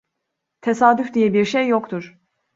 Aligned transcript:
Tesadüf 0.61 1.13
diye 1.13 1.33
bir 1.33 1.45
şey 1.45 1.67
yoktur. 1.67 2.17